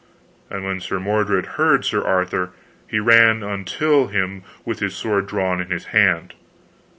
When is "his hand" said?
5.69-6.33